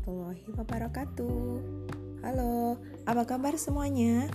warahmatullahi 0.00 0.44
wabarakatuh. 0.56 1.60
Halo, 2.24 2.80
apa 3.04 3.22
kabar 3.28 3.52
semuanya? 3.60 4.32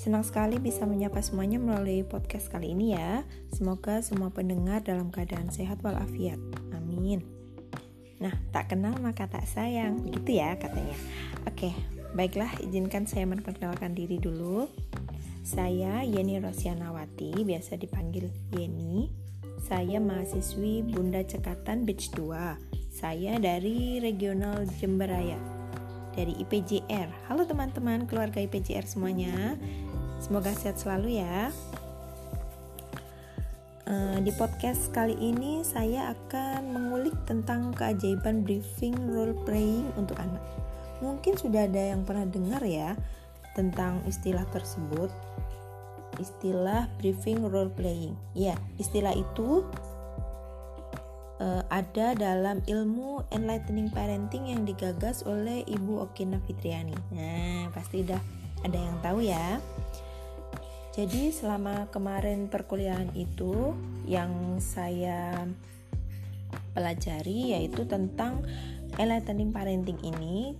Senang 0.00 0.24
sekali 0.24 0.56
bisa 0.56 0.88
menyapa 0.88 1.20
semuanya 1.20 1.60
melalui 1.60 2.08
podcast 2.08 2.48
kali 2.48 2.72
ini 2.72 2.96
ya. 2.96 3.20
Semoga 3.52 4.00
semua 4.00 4.32
pendengar 4.32 4.80
dalam 4.80 5.12
keadaan 5.12 5.52
sehat 5.52 5.84
walafiat. 5.84 6.40
Amin. 6.72 7.20
Nah, 8.16 8.32
tak 8.48 8.72
kenal 8.72 8.96
maka 8.96 9.28
tak 9.28 9.44
sayang, 9.44 10.00
begitu 10.00 10.40
ya 10.40 10.56
katanya. 10.56 10.96
Oke, 11.44 11.76
baiklah 12.16 12.48
izinkan 12.64 13.04
saya 13.04 13.28
memperkenalkan 13.28 13.92
diri 13.92 14.16
dulu. 14.16 14.72
Saya 15.44 16.00
Yeni 16.00 16.40
Rosyanawati, 16.40 17.44
biasa 17.44 17.76
dipanggil 17.76 18.32
Yeni. 18.56 19.12
Saya 19.60 20.00
mahasiswi 20.00 20.80
Bunda 20.80 21.20
Cekatan 21.20 21.84
Beach 21.84 22.08
2 22.16 22.73
saya 22.94 23.42
dari 23.42 23.98
Regional 23.98 24.70
Jemberaya 24.78 25.34
dari 26.14 26.30
IPJR. 26.46 27.26
Halo 27.26 27.42
teman-teman 27.42 28.06
keluarga 28.06 28.38
IPJR 28.38 28.86
semuanya. 28.86 29.58
Semoga 30.22 30.54
sehat 30.54 30.78
selalu 30.78 31.18
ya. 31.18 31.50
Uh, 33.84 34.22
di 34.22 34.30
podcast 34.38 34.94
kali 34.94 35.18
ini 35.18 35.66
saya 35.66 36.14
akan 36.14 36.70
mengulik 36.70 37.18
tentang 37.26 37.74
keajaiban 37.74 38.46
briefing 38.46 38.94
role 39.10 39.34
playing 39.42 39.90
untuk 39.98 40.14
anak. 40.22 40.40
Mungkin 41.02 41.34
sudah 41.34 41.66
ada 41.66 41.98
yang 41.98 42.06
pernah 42.06 42.30
dengar 42.30 42.62
ya 42.62 42.94
tentang 43.58 44.06
istilah 44.06 44.46
tersebut. 44.54 45.10
Istilah 46.22 46.86
briefing 47.02 47.42
role 47.42 47.74
playing. 47.74 48.14
Ya, 48.38 48.54
istilah 48.78 49.18
itu 49.18 49.66
uh, 51.40 51.62
ada 51.70 52.14
dalam 52.14 52.62
ilmu 52.66 53.26
enlightening 53.34 53.90
parenting 53.90 54.50
yang 54.50 54.62
digagas 54.62 55.26
oleh 55.26 55.66
Ibu 55.66 56.10
Okina 56.10 56.38
Fitriani. 56.44 56.94
Nah, 57.14 57.70
pasti 57.74 58.04
udah 58.04 58.20
ada 58.62 58.78
yang 58.78 58.96
tahu 59.02 59.24
ya. 59.24 59.58
Jadi 60.94 61.34
selama 61.34 61.90
kemarin 61.90 62.46
perkuliahan 62.46 63.10
itu 63.18 63.74
yang 64.06 64.62
saya 64.62 65.42
pelajari 66.70 67.58
yaitu 67.58 67.82
tentang 67.82 68.46
enlightening 68.94 69.50
parenting 69.50 69.98
ini. 70.06 70.54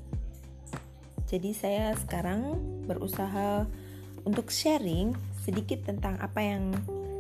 Jadi 1.31 1.55
saya 1.55 1.95
sekarang 1.95 2.59
berusaha 2.87 3.67
untuk 4.27 4.51
sharing 4.51 5.15
sedikit 5.39 5.87
tentang 5.87 6.19
apa 6.19 6.41
yang 6.43 6.75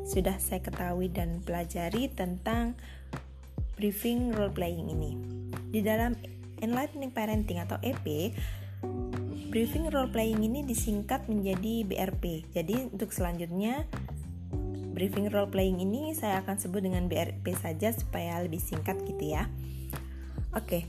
sudah 0.05 0.37
saya 0.37 0.61
ketahui 0.61 1.09
dan 1.09 1.41
pelajari 1.41 2.13
tentang 2.13 2.77
briefing 3.77 4.35
role 4.35 4.53
playing 4.53 4.91
ini. 4.91 5.19
Di 5.71 5.83
dalam 5.83 6.15
Enlightening 6.63 7.11
Parenting 7.11 7.59
atau 7.61 7.77
EP, 7.83 8.33
briefing 9.51 9.91
role 9.91 10.11
playing 10.11 10.43
ini 10.43 10.67
disingkat 10.67 11.27
menjadi 11.31 11.87
BRP. 11.87 12.47
Jadi 12.55 12.91
untuk 12.91 13.11
selanjutnya 13.11 13.87
briefing 14.95 15.27
role 15.29 15.51
playing 15.51 15.83
ini 15.83 16.15
saya 16.15 16.41
akan 16.47 16.57
sebut 16.57 16.87
dengan 16.87 17.11
BRP 17.11 17.55
saja 17.59 17.91
supaya 17.91 18.39
lebih 18.43 18.63
singkat 18.63 18.99
gitu 19.03 19.35
ya. 19.35 19.51
Oke. 20.55 20.87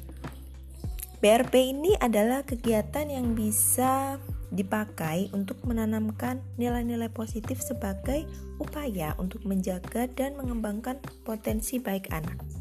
BRP 1.26 1.74
ini 1.74 1.98
adalah 1.98 2.46
kegiatan 2.46 3.10
yang 3.10 3.34
bisa 3.34 4.22
dipakai 4.54 5.34
untuk 5.34 5.58
menanamkan 5.66 6.38
nilai-nilai 6.62 7.10
positif 7.10 7.58
sebagai 7.66 8.30
upaya 8.62 9.18
untuk 9.18 9.42
menjaga 9.42 10.06
dan 10.06 10.38
mengembangkan 10.38 11.02
potensi 11.26 11.82
baik 11.82 12.14
anak. 12.14 12.55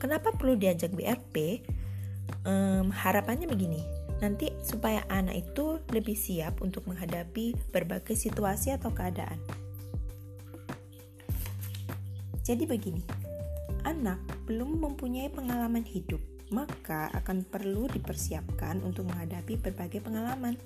Kenapa 0.00 0.32
perlu 0.32 0.56
diajak 0.56 0.96
BRP? 0.96 1.60
Um, 2.48 2.88
harapannya 2.88 3.44
begini, 3.44 3.84
nanti 4.24 4.48
supaya 4.64 5.04
anak 5.12 5.44
itu 5.44 5.76
lebih 5.92 6.16
siap 6.16 6.64
untuk 6.64 6.88
menghadapi 6.88 7.52
berbagai 7.68 8.16
situasi 8.16 8.72
atau 8.72 8.96
keadaan. 8.96 9.36
Jadi 12.40 12.64
begini, 12.64 13.04
anak 13.84 14.16
belum 14.48 14.80
mempunyai 14.80 15.28
pengalaman 15.28 15.84
hidup, 15.84 16.24
maka 16.48 17.12
akan 17.12 17.44
perlu 17.44 17.84
dipersiapkan 17.92 18.80
untuk 18.80 19.04
menghadapi 19.04 19.60
berbagai 19.60 20.00
pengalaman. 20.00 20.56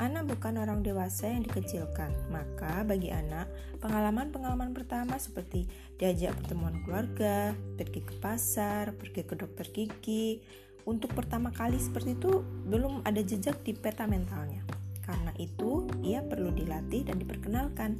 Anak 0.00 0.32
bukan 0.32 0.56
orang 0.56 0.80
dewasa 0.80 1.28
yang 1.28 1.44
dikecilkan, 1.44 2.08
maka 2.32 2.80
bagi 2.88 3.12
anak, 3.12 3.49
pengalaman-pengalaman 3.80 4.76
pertama 4.76 5.16
seperti 5.16 5.66
diajak 5.96 6.36
pertemuan 6.38 6.84
keluarga, 6.84 7.56
pergi 7.80 8.00
ke 8.04 8.14
pasar, 8.20 8.92
pergi 8.94 9.24
ke 9.24 9.34
dokter 9.34 9.66
gigi, 9.72 10.40
untuk 10.88 11.12
pertama 11.12 11.52
kali 11.52 11.76
seperti 11.76 12.16
itu 12.16 12.44
belum 12.68 13.04
ada 13.04 13.20
jejak 13.20 13.60
di 13.64 13.76
peta 13.76 14.08
mentalnya. 14.08 14.64
Karena 15.04 15.32
itu, 15.36 15.90
ia 16.06 16.22
perlu 16.22 16.54
dilatih 16.54 17.08
dan 17.08 17.18
diperkenalkan. 17.18 17.98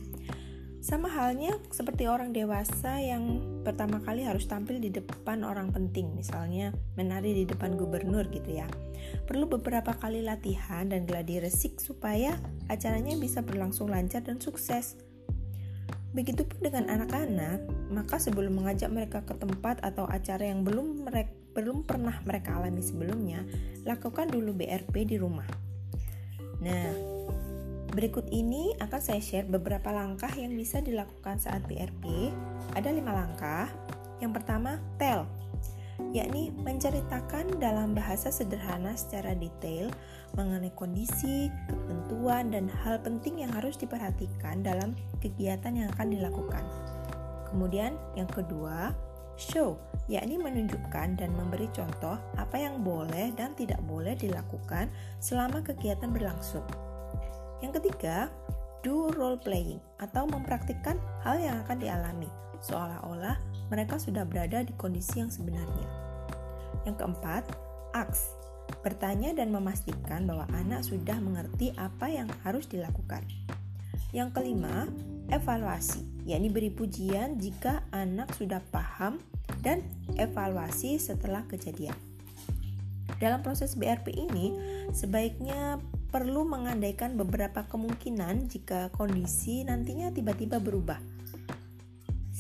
Sama 0.80 1.12
halnya 1.12 1.60
seperti 1.68 2.08
orang 2.08 2.32
dewasa 2.32 2.96
yang 3.04 3.44
pertama 3.60 4.00
kali 4.00 4.24
harus 4.24 4.48
tampil 4.48 4.80
di 4.80 4.88
depan 4.88 5.44
orang 5.44 5.76
penting, 5.76 6.16
misalnya 6.16 6.72
menari 6.96 7.36
di 7.36 7.44
depan 7.44 7.76
gubernur 7.76 8.24
gitu 8.32 8.64
ya. 8.64 8.68
Perlu 9.28 9.44
beberapa 9.44 9.92
kali 9.92 10.24
latihan 10.24 10.88
dan 10.88 11.04
gladi 11.04 11.36
resik 11.36 11.76
supaya 11.84 12.32
acaranya 12.72 13.12
bisa 13.20 13.44
berlangsung 13.44 13.92
lancar 13.92 14.24
dan 14.24 14.40
sukses. 14.40 14.96
Begitupun 16.10 16.58
dengan 16.58 16.90
anak-anak, 16.90 17.90
maka 17.94 18.18
sebelum 18.18 18.58
mengajak 18.58 18.90
mereka 18.90 19.22
ke 19.22 19.34
tempat 19.38 19.78
atau 19.82 20.06
acara 20.10 20.46
yang 20.46 20.66
belum 20.66 21.06
mereka 21.06 21.34
belum 21.50 21.82
pernah 21.82 22.14
mereka 22.22 22.62
alami 22.62 22.78
sebelumnya, 22.78 23.42
lakukan 23.82 24.30
dulu 24.30 24.54
BRP 24.54 25.02
di 25.02 25.18
rumah. 25.18 25.50
Nah, 26.62 27.18
Berikut 27.90 28.30
ini 28.30 28.70
akan 28.78 29.00
saya 29.02 29.18
share 29.18 29.50
beberapa 29.50 29.90
langkah 29.90 30.30
yang 30.38 30.54
bisa 30.54 30.78
dilakukan 30.78 31.42
saat 31.42 31.66
BRP. 31.66 32.30
Ada 32.78 32.94
lima 32.94 33.10
langkah. 33.10 33.66
Yang 34.22 34.38
pertama, 34.38 34.78
tell, 34.94 35.26
yakni 36.10 36.50
menceritakan 36.62 37.60
dalam 37.62 37.94
bahasa 37.94 38.32
sederhana 38.32 38.96
secara 38.98 39.36
detail 39.36 39.92
mengenai 40.34 40.70
kondisi, 40.74 41.50
ketentuan, 41.66 42.50
dan 42.54 42.66
hal 42.70 43.02
penting 43.02 43.42
yang 43.42 43.50
harus 43.50 43.74
diperhatikan 43.78 44.62
dalam 44.62 44.94
kegiatan 45.18 45.74
yang 45.74 45.88
akan 45.94 46.08
dilakukan. 46.10 46.64
Kemudian, 47.50 47.98
yang 48.14 48.30
kedua, 48.30 48.94
show, 49.34 49.80
yakni 50.06 50.38
menunjukkan 50.38 51.18
dan 51.18 51.30
memberi 51.34 51.66
contoh 51.74 52.20
apa 52.36 52.56
yang 52.60 52.84
boleh 52.84 53.34
dan 53.34 53.56
tidak 53.58 53.80
boleh 53.88 54.14
dilakukan 54.14 54.92
selama 55.18 55.64
kegiatan 55.64 56.12
berlangsung. 56.12 56.66
Yang 57.58 57.82
ketiga, 57.82 58.30
do 58.86 59.10
role 59.16 59.40
playing 59.40 59.80
atau 60.00 60.24
mempraktikkan 60.28 60.96
hal 61.24 61.40
yang 61.40 61.60
akan 61.66 61.78
dialami, 61.80 62.30
seolah-olah 62.64 63.36
mereka 63.70 63.96
sudah 63.96 64.26
berada 64.26 64.60
di 64.66 64.74
kondisi 64.74 65.22
yang 65.22 65.30
sebenarnya. 65.30 65.88
Yang 66.84 66.96
keempat, 67.00 67.46
ask, 67.94 68.34
bertanya 68.82 69.30
dan 69.32 69.54
memastikan 69.54 70.26
bahwa 70.26 70.50
anak 70.52 70.82
sudah 70.82 71.16
mengerti 71.22 71.70
apa 71.78 72.10
yang 72.10 72.28
harus 72.42 72.66
dilakukan. 72.66 73.22
Yang 74.10 74.34
kelima, 74.34 74.90
evaluasi, 75.30 76.02
yakni 76.26 76.50
beri 76.50 76.70
pujian 76.74 77.38
jika 77.38 77.86
anak 77.94 78.34
sudah 78.34 78.58
paham 78.74 79.22
dan 79.62 79.86
evaluasi 80.18 80.98
setelah 80.98 81.46
kejadian. 81.46 81.94
Dalam 83.20 83.44
proses 83.44 83.76
BRP 83.76 84.16
ini, 84.16 84.56
sebaiknya 84.96 85.78
perlu 86.10 86.42
mengandaikan 86.42 87.14
beberapa 87.14 87.68
kemungkinan 87.68 88.50
jika 88.50 88.90
kondisi 88.96 89.62
nantinya 89.62 90.10
tiba-tiba 90.10 90.58
berubah. 90.58 91.19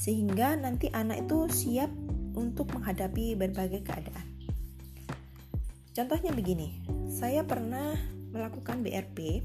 Sehingga 0.00 0.56
nanti 0.56 0.88
anak 0.88 1.28
itu 1.28 1.44
siap 1.52 1.92
untuk 2.32 2.72
menghadapi 2.72 3.36
berbagai 3.36 3.84
keadaan. 3.84 4.26
Contohnya 5.92 6.32
begini, 6.32 6.80
saya 7.12 7.44
pernah 7.44 7.92
melakukan 8.32 8.80
BRP 8.80 9.44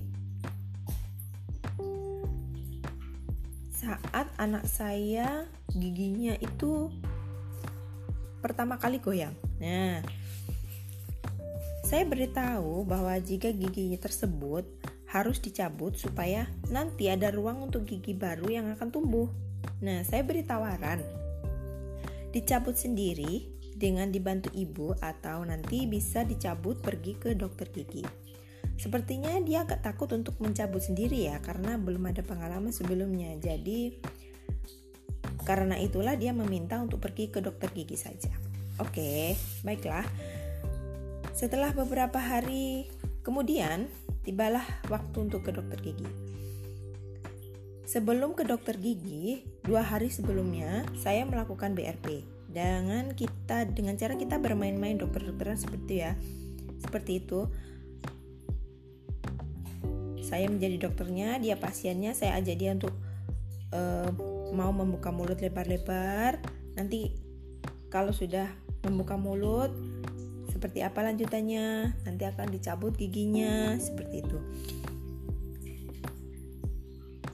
saat 3.75 4.31
anak 4.39 4.63
saya 4.65 5.43
giginya 5.75 6.39
itu 6.39 6.89
pertama 8.39 8.79
kali 8.79 9.03
goyang. 9.03 9.35
Nah, 9.59 9.99
saya 11.85 12.01
beritahu 12.07 12.81
bahwa 12.81 13.13
jika 13.21 13.53
gigi 13.53 13.93
tersebut 13.99 14.65
harus 15.05 15.37
dicabut 15.37 15.93
supaya 15.93 16.49
nanti 16.73 17.13
ada 17.13 17.29
ruang 17.29 17.61
untuk 17.61 17.85
gigi 17.85 18.17
baru 18.17 18.49
yang 18.49 18.73
akan 18.73 18.89
tumbuh. 18.89 19.29
Nah, 19.83 20.05
saya 20.07 20.23
beri 20.23 20.45
tawaran. 20.45 21.03
Dicabut 22.31 22.75
sendiri 22.75 23.55
dengan 23.75 24.07
dibantu 24.07 24.51
ibu 24.55 24.95
atau 25.03 25.43
nanti 25.43 25.83
bisa 25.83 26.23
dicabut 26.23 26.79
pergi 26.79 27.19
ke 27.19 27.35
dokter 27.35 27.67
gigi. 27.71 28.03
Sepertinya 28.75 29.39
dia 29.39 29.63
agak 29.63 29.83
takut 29.83 30.11
untuk 30.11 30.35
mencabut 30.43 30.83
sendiri 30.83 31.31
ya 31.31 31.39
karena 31.39 31.79
belum 31.79 32.11
ada 32.11 32.23
pengalaman 32.23 32.75
sebelumnya. 32.75 33.35
Jadi 33.39 33.99
karena 35.47 35.79
itulah 35.79 36.15
dia 36.19 36.35
meminta 36.35 36.79
untuk 36.79 36.99
pergi 36.99 37.31
ke 37.31 37.39
dokter 37.39 37.71
gigi 37.71 37.95
saja. 37.95 38.31
Oke, 38.79 39.39
baiklah. 39.63 40.03
Setelah 41.31 41.71
beberapa 41.71 42.19
hari 42.19 42.91
kemudian, 43.23 43.87
tibalah 44.27 44.63
waktu 44.91 45.27
untuk 45.27 45.47
ke 45.47 45.51
dokter 45.55 45.79
gigi. 45.79 46.07
Sebelum 47.85 48.33
ke 48.33 48.41
dokter 48.41 48.81
gigi, 48.81 49.45
dua 49.61 49.85
hari 49.85 50.09
sebelumnya 50.09 50.89
saya 50.97 51.21
melakukan 51.21 51.77
BRP 51.77 52.25
dengan 52.49 53.13
kita 53.13 53.69
dengan 53.69 53.93
cara 53.93 54.17
kita 54.17 54.41
bermain-main 54.41 54.97
dokter-dokteran 54.97 55.53
seperti 55.53 56.01
ya, 56.01 56.17
seperti 56.81 57.21
itu. 57.21 57.45
Saya 60.25 60.49
menjadi 60.49 60.89
dokternya, 60.89 61.37
dia 61.37 61.61
pasiennya, 61.61 62.17
saya 62.17 62.41
ajak 62.41 62.57
dia 62.57 62.73
untuk 62.73 62.97
uh, 63.69 64.09
mau 64.49 64.73
membuka 64.73 65.13
mulut 65.13 65.37
lebar-lebar. 65.37 66.41
Nanti 66.73 67.13
kalau 67.93 68.09
sudah 68.09 68.49
membuka 68.81 69.13
mulut, 69.13 69.69
seperti 70.49 70.81
apa 70.81 71.05
lanjutannya? 71.05 71.93
Nanti 72.01 72.23
akan 72.25 72.49
dicabut 72.49 72.97
giginya, 72.97 73.77
seperti 73.77 74.25
itu. 74.25 74.39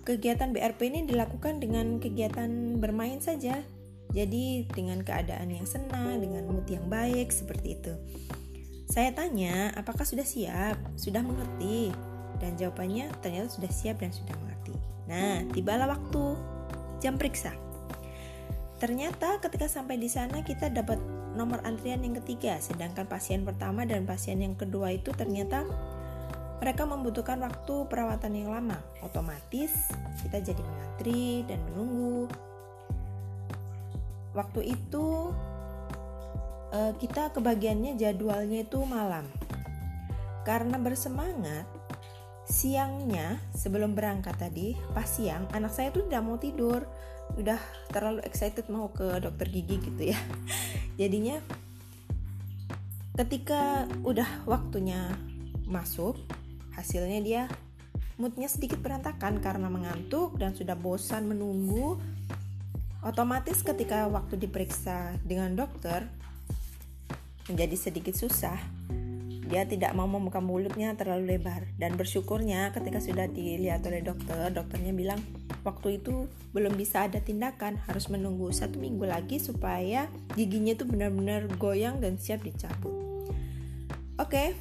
Kegiatan 0.01 0.49
BRP 0.49 0.89
ini 0.89 1.05
dilakukan 1.05 1.61
dengan 1.61 2.01
kegiatan 2.01 2.81
bermain 2.81 3.21
saja. 3.21 3.61
Jadi 4.11 4.67
dengan 4.67 5.05
keadaan 5.05 5.53
yang 5.53 5.63
senang, 5.69 6.19
dengan 6.19 6.49
mood 6.49 6.67
yang 6.67 6.89
baik 6.91 7.31
seperti 7.31 7.79
itu. 7.79 7.93
Saya 8.91 9.15
tanya, 9.15 9.71
apakah 9.77 10.03
sudah 10.03 10.27
siap? 10.27 10.75
Sudah 10.99 11.23
mengerti? 11.23 11.95
Dan 12.43 12.59
jawabannya 12.59 13.13
ternyata 13.23 13.47
sudah 13.47 13.71
siap 13.71 14.03
dan 14.03 14.11
sudah 14.11 14.35
mengerti. 14.35 14.75
Nah, 15.07 15.47
tibalah 15.55 15.87
waktu 15.87 16.35
jam 16.99 17.15
periksa. 17.15 17.55
Ternyata 18.81 19.37
ketika 19.39 19.69
sampai 19.69 20.01
di 20.01 20.09
sana 20.09 20.41
kita 20.41 20.73
dapat 20.73 20.97
nomor 21.37 21.61
antrian 21.63 22.01
yang 22.03 22.17
ketiga, 22.19 22.57
sedangkan 22.59 23.07
pasien 23.07 23.45
pertama 23.47 23.85
dan 23.87 24.03
pasien 24.03 24.41
yang 24.41 24.57
kedua 24.57 24.91
itu 24.91 25.13
ternyata 25.15 25.63
mereka 26.61 26.85
membutuhkan 26.85 27.41
waktu 27.41 27.89
perawatan 27.89 28.37
yang 28.37 28.53
lama. 28.53 28.77
Otomatis 29.01 29.89
kita 30.21 30.37
jadi 30.37 30.61
mengantri 30.61 31.41
dan 31.49 31.57
menunggu. 31.73 32.29
Waktu 34.37 34.77
itu 34.77 35.33
eh, 36.69 36.93
kita 37.01 37.33
kebagiannya 37.33 37.97
jadwalnya 37.97 38.61
itu 38.61 38.77
malam. 38.85 39.25
Karena 40.45 40.77
bersemangat, 40.77 41.65
siangnya 42.45 43.41
sebelum 43.57 43.97
berangkat 43.97 44.37
tadi, 44.37 44.77
pas 44.93 45.05
siang 45.05 45.49
anak 45.53 45.73
saya 45.73 45.89
tuh 45.89 46.05
udah 46.09 46.21
mau 46.21 46.37
tidur, 46.37 46.85
udah 47.37 47.57
terlalu 47.89 48.21
excited 48.25 48.69
mau 48.69 48.89
ke 48.93 49.17
dokter 49.17 49.49
gigi 49.49 49.81
gitu 49.81 50.13
ya. 50.13 50.19
Jadinya 51.01 51.41
ketika 53.17 53.85
udah 54.01 54.45
waktunya 54.49 55.13
masuk, 55.69 56.17
Hasilnya 56.75 57.19
dia 57.23 57.43
moodnya 58.21 58.45
sedikit 58.45 58.77
berantakan 58.79 59.41
karena 59.41 59.67
mengantuk 59.67 60.37
dan 60.37 60.53
sudah 60.53 60.77
bosan 60.77 61.25
menunggu. 61.25 61.97
Otomatis 63.01 63.65
ketika 63.65 64.05
waktu 64.05 64.37
diperiksa 64.37 65.17
dengan 65.25 65.57
dokter 65.57 66.05
menjadi 67.49 67.75
sedikit 67.89 68.13
susah. 68.13 68.55
Dia 69.51 69.67
tidak 69.67 69.91
mau 69.91 70.07
membuka 70.07 70.39
mulutnya 70.39 70.95
terlalu 70.95 71.35
lebar 71.35 71.67
dan 71.75 71.99
bersyukurnya 71.99 72.71
ketika 72.71 73.03
sudah 73.03 73.27
dilihat 73.27 73.83
oleh 73.83 73.99
dokter, 73.99 74.47
dokternya 74.47 74.95
bilang 74.95 75.19
waktu 75.67 75.99
itu 75.99 76.31
belum 76.55 76.79
bisa 76.79 77.11
ada 77.11 77.19
tindakan, 77.19 77.75
harus 77.83 78.07
menunggu 78.07 78.47
satu 78.55 78.79
minggu 78.79 79.03
lagi 79.03 79.43
supaya 79.43 80.07
giginya 80.39 80.71
itu 80.71 80.87
benar-benar 80.87 81.51
goyang 81.59 81.99
dan 81.99 82.15
siap 82.15 82.47
dicabut. 82.47 82.95
Oke, 84.15 84.55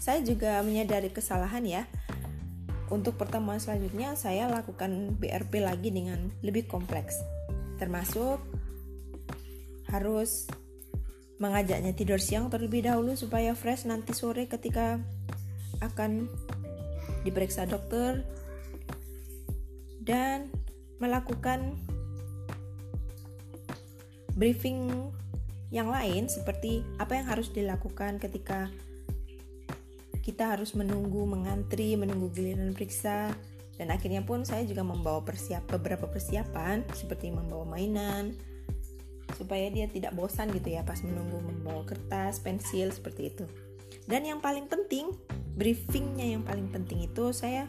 saya 0.00 0.24
juga 0.24 0.58
menyadari 0.64 1.12
kesalahan 1.12 1.62
ya. 1.68 1.84
Untuk 2.90 3.14
pertemuan 3.14 3.62
selanjutnya 3.62 4.18
saya 4.18 4.50
lakukan 4.50 5.14
BRP 5.20 5.62
lagi 5.62 5.94
dengan 5.94 6.32
lebih 6.42 6.66
kompleks. 6.66 7.20
Termasuk 7.78 8.42
harus 9.92 10.50
mengajaknya 11.38 11.94
tidur 11.94 12.18
siang 12.18 12.50
terlebih 12.50 12.88
dahulu 12.88 13.14
supaya 13.14 13.54
fresh 13.54 13.86
nanti 13.86 14.16
sore 14.16 14.48
ketika 14.50 14.98
akan 15.80 16.26
diperiksa 17.22 17.68
dokter 17.68 18.24
dan 20.00 20.48
melakukan 21.00 21.76
briefing 24.36 24.88
yang 25.72 25.88
lain 25.88 26.26
seperti 26.26 26.82
apa 26.98 27.20
yang 27.20 27.26
harus 27.28 27.48
dilakukan 27.52 28.18
ketika 28.18 28.68
kita 30.30 30.54
harus 30.54 30.78
menunggu 30.78 31.26
mengantri 31.26 31.98
menunggu 31.98 32.30
giliran 32.30 32.70
periksa. 32.70 33.34
Dan 33.74 33.90
akhirnya 33.90 34.22
pun 34.22 34.46
saya 34.46 34.62
juga 34.62 34.86
membawa 34.86 35.26
persiap 35.26 35.66
beberapa 35.66 36.06
persiapan 36.06 36.86
seperti 36.94 37.34
membawa 37.34 37.66
mainan 37.66 38.38
supaya 39.34 39.72
dia 39.72 39.88
tidak 39.88 40.12
bosan 40.12 40.52
gitu 40.52 40.74
ya 40.74 40.84
pas 40.84 41.00
menunggu 41.00 41.40
membawa 41.40 41.82
kertas 41.82 42.38
pensil 42.44 42.94
seperti 42.94 43.34
itu. 43.34 43.44
Dan 44.06 44.28
yang 44.28 44.38
paling 44.38 44.70
penting 44.70 45.16
briefingnya 45.56 46.38
yang 46.38 46.42
paling 46.46 46.70
penting 46.70 47.08
itu 47.08 47.32
saya 47.34 47.64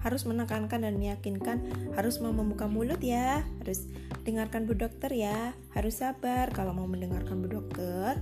harus 0.00 0.26
menekankan 0.26 0.82
dan 0.82 0.98
meyakinkan 0.98 1.62
harus 1.94 2.18
mau 2.18 2.34
membuka 2.34 2.66
mulut 2.66 2.98
ya 2.98 3.46
harus 3.62 3.86
dengarkan 4.26 4.66
bu 4.66 4.74
dokter 4.74 5.10
ya 5.14 5.54
harus 5.74 6.02
sabar 6.02 6.50
kalau 6.50 6.74
mau 6.74 6.90
mendengarkan 6.90 7.38
bu 7.38 7.62
dokter 7.62 8.18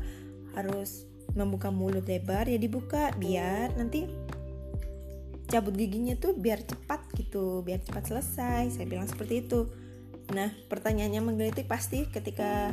harus 0.53 1.10
membuka 1.35 1.71
mulut 1.71 2.07
lebar 2.07 2.51
ya 2.51 2.59
dibuka 2.59 3.15
biar 3.15 3.75
nanti 3.79 4.07
cabut 5.51 5.75
giginya 5.75 6.15
tuh 6.15 6.39
biar 6.39 6.63
cepat 6.63 7.11
gitu 7.19 7.67
biar 7.67 7.83
cepat 7.83 8.07
selesai. 8.07 8.79
Saya 8.79 8.87
bilang 8.87 9.11
seperti 9.11 9.47
itu. 9.47 9.67
Nah 10.31 10.55
pertanyaannya 10.71 11.21
menggelitik 11.23 11.67
pasti 11.67 12.07
ketika 12.07 12.71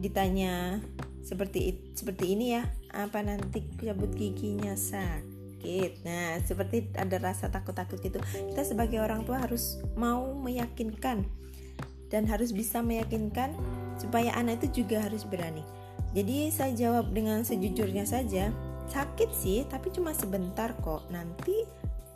ditanya 0.00 0.80
seperti 1.24 1.92
seperti 1.92 2.32
ini 2.36 2.56
ya 2.56 2.64
apa 2.92 3.24
nanti 3.24 3.64
cabut 3.80 4.12
giginya 4.12 4.76
sakit? 4.76 6.04
Nah 6.04 6.40
seperti 6.44 6.92
ada 6.92 7.16
rasa 7.16 7.48
takut-takut 7.48 7.96
gitu. 8.04 8.20
Kita 8.20 8.62
sebagai 8.64 9.00
orang 9.00 9.24
tua 9.24 9.40
harus 9.40 9.80
mau 9.96 10.36
meyakinkan 10.36 11.24
dan 12.12 12.28
harus 12.28 12.52
bisa 12.52 12.84
meyakinkan 12.84 13.56
supaya 13.96 14.36
anak 14.36 14.60
itu 14.64 14.84
juga 14.84 15.04
harus 15.08 15.24
berani 15.24 15.79
jadi 16.10 16.50
saya 16.50 16.72
jawab 16.74 17.14
dengan 17.14 17.46
sejujurnya 17.46 18.02
saja, 18.02 18.50
sakit 18.90 19.30
sih, 19.30 19.62
tapi 19.70 19.94
cuma 19.94 20.10
sebentar 20.10 20.74
kok. 20.82 21.06
Nanti 21.14 21.62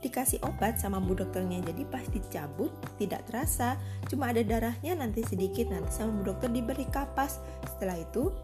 dikasih 0.03 0.43
obat 0.45 0.83
sama 0.83 0.99
bu 0.99 1.15
dokternya, 1.15 1.63
jadi 1.63 1.87
pas 1.87 2.05
dicabut 2.11 2.75
tidak 2.99 3.25
terasa, 3.31 3.79
cuma 4.11 4.35
ada 4.35 4.43
darahnya 4.43 4.99
nanti 4.99 5.23
sedikit, 5.23 5.71
nanti 5.71 5.95
sama 5.95 6.11
bu 6.21 6.35
dokter 6.35 6.51
diberi 6.51 6.85
kapas. 6.91 7.39
Setelah 7.77 8.03
itu 8.03 8.35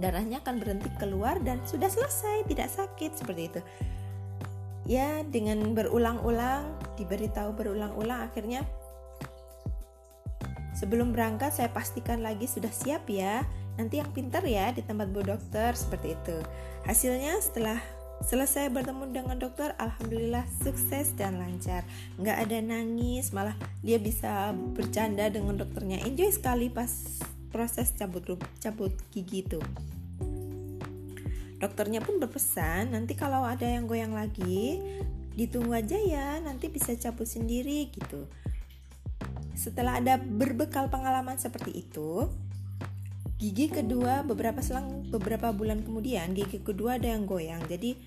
darahnya 0.00 0.40
akan 0.40 0.56
berhenti 0.56 0.88
keluar 0.96 1.36
dan 1.44 1.60
sudah 1.68 1.92
selesai, 1.92 2.48
tidak 2.48 2.72
sakit 2.72 3.12
seperti 3.12 3.42
itu. 3.52 3.60
Ya, 4.88 5.22
dengan 5.22 5.76
berulang-ulang, 5.76 6.66
diberitahu 6.98 7.54
berulang-ulang 7.54 8.26
akhirnya 8.26 8.66
sebelum 10.72 11.14
berangkat 11.14 11.54
saya 11.54 11.70
pastikan 11.70 12.24
lagi 12.24 12.48
sudah 12.48 12.72
siap 12.72 13.06
ya 13.06 13.46
nanti 13.80 14.00
yang 14.00 14.10
pintar 14.12 14.44
ya 14.44 14.72
di 14.72 14.84
tempat 14.84 15.08
bu 15.08 15.24
dokter 15.24 15.72
seperti 15.72 16.14
itu. 16.16 16.36
Hasilnya 16.84 17.38
setelah 17.40 17.78
selesai 18.22 18.70
bertemu 18.70 19.10
dengan 19.10 19.36
dokter 19.36 19.74
alhamdulillah 19.76 20.46
sukses 20.62 21.10
dan 21.18 21.42
lancar. 21.42 21.82
Nggak 22.16 22.36
ada 22.48 22.58
nangis 22.62 23.34
malah 23.34 23.58
dia 23.82 23.98
bisa 23.98 24.54
bercanda 24.54 25.26
dengan 25.28 25.58
dokternya. 25.58 26.06
Enjoy 26.06 26.30
sekali 26.30 26.70
pas 26.70 26.90
proses 27.50 27.90
cabut 27.92 28.24
cabut 28.62 28.94
gigi 29.10 29.44
itu. 29.44 29.60
Dokternya 31.58 32.02
pun 32.02 32.18
berpesan 32.18 32.90
nanti 32.90 33.14
kalau 33.14 33.46
ada 33.46 33.66
yang 33.66 33.86
goyang 33.86 34.14
lagi 34.14 34.82
ditunggu 35.32 35.72
aja 35.72 35.96
ya 35.96 36.42
nanti 36.42 36.66
bisa 36.70 36.94
cabut 36.98 37.26
sendiri 37.26 37.90
gitu. 37.90 38.26
Setelah 39.54 40.02
ada 40.02 40.18
berbekal 40.18 40.90
pengalaman 40.90 41.38
seperti 41.38 41.86
itu 41.86 42.26
Gigi 43.42 43.74
kedua 43.74 44.22
beberapa 44.22 44.62
selang 44.62 45.10
beberapa 45.10 45.50
bulan 45.50 45.82
kemudian 45.82 46.30
gigi 46.30 46.62
kedua 46.62 46.94
ada 46.94 47.10
yang 47.10 47.26
goyang. 47.26 47.58
Jadi 47.66 47.98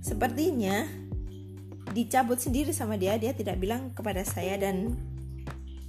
sepertinya 0.00 0.88
dicabut 1.92 2.40
sendiri 2.40 2.72
sama 2.72 2.96
dia, 2.96 3.20
dia 3.20 3.36
tidak 3.36 3.60
bilang 3.60 3.92
kepada 3.92 4.24
saya 4.24 4.56
dan 4.56 4.96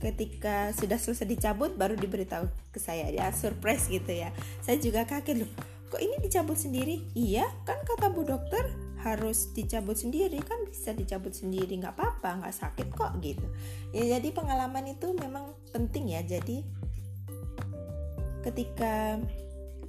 ketika 0.03 0.75
sudah 0.75 0.99
selesai 0.99 1.31
dicabut 1.31 1.79
baru 1.79 1.95
diberitahu 1.95 2.75
ke 2.75 2.79
saya. 2.83 3.07
Ya 3.07 3.31
surprise 3.31 3.87
gitu 3.87 4.11
ya. 4.11 4.35
Saya 4.59 4.83
juga 4.83 5.07
kaget 5.07 5.47
loh. 5.47 5.51
Kok 5.87 6.03
ini 6.03 6.19
dicabut 6.19 6.59
sendiri? 6.59 6.99
Iya, 7.15 7.47
kan 7.63 7.79
kata 7.87 8.11
Bu 8.11 8.27
Dokter 8.27 8.67
harus 8.99 9.55
dicabut 9.55 9.95
sendiri 9.95 10.43
kan 10.43 10.59
bisa 10.67 10.91
dicabut 10.91 11.31
sendiri 11.31 11.71
nggak 11.79 11.95
apa-apa 11.95 12.43
nggak 12.43 12.55
sakit 12.55 12.87
kok 12.91 13.15
gitu 13.23 13.47
ya 13.95 14.19
jadi 14.19 14.27
pengalaman 14.35 14.91
itu 14.91 15.15
memang 15.15 15.55
penting 15.71 16.11
ya 16.11 16.19
jadi 16.19 16.67
ketika 18.45 19.19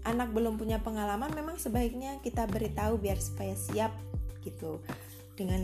anak 0.05 0.33
belum 0.33 0.57
punya 0.57 0.81
pengalaman 0.81 1.31
memang 1.37 1.61
sebaiknya 1.61 2.19
kita 2.25 2.49
beritahu 2.49 2.97
biar 2.97 3.21
supaya 3.21 3.53
siap 3.53 3.93
gitu 4.41 4.81
dengan 5.37 5.63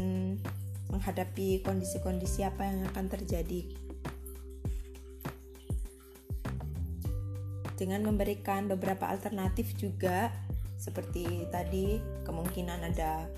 menghadapi 0.93 1.64
kondisi-kondisi 1.64 2.47
apa 2.47 2.69
yang 2.69 2.87
akan 2.93 3.07
terjadi. 3.11 3.66
Dengan 7.76 8.09
memberikan 8.09 8.73
beberapa 8.73 9.05
alternatif 9.05 9.76
juga 9.76 10.33
seperti 10.81 11.45
tadi 11.52 12.00
kemungkinan 12.25 12.88
ada 12.93 13.28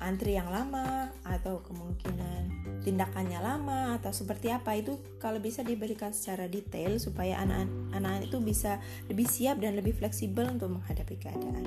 antri 0.00 0.36
yang 0.36 0.52
lama 0.52 1.10
atau 1.24 1.64
kemungkinan 1.64 2.66
tindakannya 2.86 3.42
lama 3.42 3.98
atau 3.98 4.14
seperti 4.14 4.54
apa 4.54 4.78
itu 4.78 5.02
kalau 5.18 5.42
bisa 5.42 5.66
diberikan 5.66 6.14
secara 6.14 6.46
detail 6.46 7.02
supaya 7.02 7.42
anak-anak 7.42 8.30
itu 8.30 8.38
bisa 8.38 8.78
lebih 9.10 9.26
siap 9.26 9.58
dan 9.58 9.74
lebih 9.74 9.98
fleksibel 9.98 10.46
untuk 10.46 10.70
menghadapi 10.70 11.18
keadaan. 11.18 11.66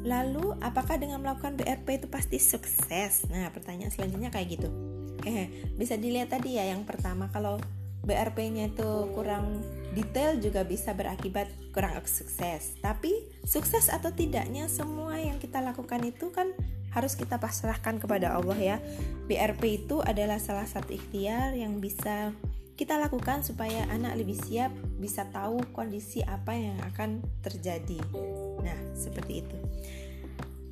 Lalu, 0.00 0.56
apakah 0.64 0.96
dengan 0.96 1.20
melakukan 1.20 1.60
BRP 1.60 2.00
itu 2.00 2.08
pasti 2.08 2.40
sukses? 2.40 3.28
Nah, 3.28 3.52
pertanyaan 3.52 3.92
selanjutnya 3.92 4.32
kayak 4.32 4.48
gitu. 4.56 4.68
Eh, 5.28 5.52
bisa 5.76 6.00
dilihat 6.00 6.32
tadi 6.32 6.56
ya 6.56 6.72
yang 6.72 6.88
pertama 6.88 7.28
kalau 7.28 7.60
BRP-nya 8.00 8.72
itu 8.72 9.12
kurang 9.12 9.60
detail 9.92 10.40
juga 10.40 10.64
bisa 10.64 10.96
berakibat 10.96 11.52
kurang 11.76 12.00
sukses. 12.08 12.80
Tapi 12.80 13.12
sukses 13.44 13.92
atau 13.92 14.08
tidaknya 14.08 14.72
semua 14.72 15.20
yang 15.20 15.36
kita 15.36 15.60
lakukan 15.60 16.00
itu 16.08 16.32
kan 16.32 16.48
harus 16.90 17.14
kita 17.14 17.38
pasrahkan 17.38 17.98
kepada 18.02 18.34
Allah 18.34 18.58
ya. 18.58 18.76
BRP 19.30 19.86
itu 19.86 20.02
adalah 20.02 20.42
salah 20.42 20.66
satu 20.66 20.94
ikhtiar 20.94 21.54
yang 21.54 21.78
bisa 21.78 22.34
kita 22.80 22.96
lakukan 22.96 23.44
supaya 23.44 23.84
anak 23.92 24.16
lebih 24.16 24.40
siap 24.40 24.72
bisa 24.96 25.28
tahu 25.28 25.60
kondisi 25.76 26.24
apa 26.24 26.56
yang 26.56 26.80
akan 26.94 27.20
terjadi. 27.44 28.00
Nah, 28.64 28.78
seperti 28.96 29.44
itu. 29.44 29.58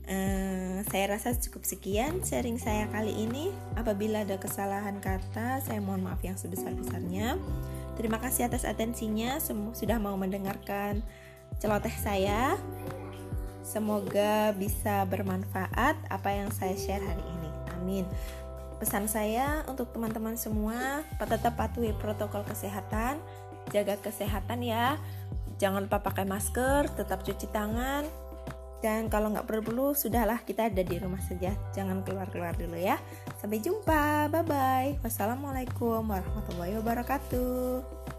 Uh, 0.08 0.80
saya 0.88 1.12
rasa 1.12 1.37
cukup 1.37 1.68
sekian 1.68 2.25
sharing 2.25 2.56
saya 2.56 2.88
kali 2.88 3.12
ini. 3.12 3.52
Apabila 3.76 4.25
ada 4.25 4.40
kesalahan 4.40 5.04
kata, 5.04 5.60
saya 5.60 5.84
mohon 5.84 6.00
maaf 6.00 6.25
yang 6.25 6.40
sebesar-besarnya. 6.40 7.37
Terima 8.00 8.16
kasih 8.16 8.48
atas 8.48 8.64
atensinya, 8.64 9.37
sudah 9.76 10.00
mau 10.00 10.16
mendengarkan 10.16 11.04
celoteh 11.60 11.92
saya. 11.92 12.56
Semoga 13.68 14.56
bisa 14.56 15.04
bermanfaat 15.04 16.00
apa 16.08 16.28
yang 16.32 16.48
saya 16.48 16.72
share 16.72 17.04
hari 17.04 17.20
ini. 17.20 17.50
Amin. 17.76 18.04
Pesan 18.80 19.04
saya 19.12 19.60
untuk 19.68 19.92
teman-teman 19.92 20.40
semua, 20.40 21.04
tetap 21.20 21.52
patuhi 21.60 21.92
protokol 21.92 22.48
kesehatan, 22.48 23.20
jaga 23.68 24.00
kesehatan 24.00 24.64
ya. 24.64 24.96
Jangan 25.60 25.84
lupa 25.84 26.00
pakai 26.00 26.25
masker, 26.25 26.88
tetap 26.96 27.20
cuci 27.26 27.50
tangan, 27.52 28.08
dan 28.78 29.10
kalau 29.10 29.34
nggak 29.34 29.46
perlu-perlu, 29.46 29.90
sudahlah 29.98 30.38
kita 30.46 30.70
ada 30.70 30.82
di 30.87 30.96
rumah 31.02 31.18
saja. 31.26 31.50
Jangan 31.75 32.06
keluar-keluar 32.06 32.54
dulu 32.54 32.78
ya. 32.78 32.94
Sampai 33.42 33.58
jumpa. 33.58 34.30
Bye-bye. 34.30 35.02
Wassalamualaikum 35.02 36.06
warahmatullahi 36.06 36.78
wabarakatuh. 36.78 38.17